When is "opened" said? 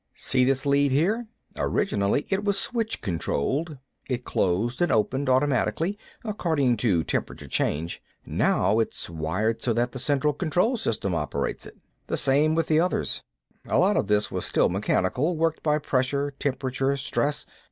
4.91-5.29